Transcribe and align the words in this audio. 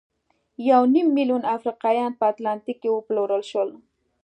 یو 0.69 0.81
نیم 0.93 1.07
میلیون 1.17 1.43
افریقایان 1.55 2.11
په 2.19 2.23
اتلانتیک 2.31 2.77
کې 2.81 2.89
وپلورل 2.91 3.43
شول. 3.51 3.69